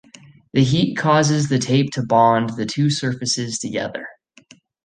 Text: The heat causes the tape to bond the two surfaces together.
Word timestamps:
The 0.53 0.63
heat 0.63 0.97
causes 0.97 1.47
the 1.47 1.59
tape 1.59 1.91
to 1.91 2.01
bond 2.01 2.57
the 2.57 2.65
two 2.65 2.89
surfaces 2.89 3.59
together. 3.59 4.07